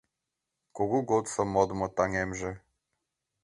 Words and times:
Кугу 0.75 0.99
годсо 1.09 1.41
модмо 1.53 1.87
таҥемже 1.97 2.51